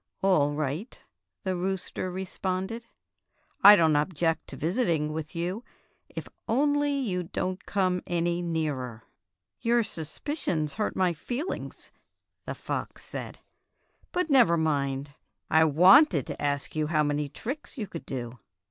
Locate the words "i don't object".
3.63-4.47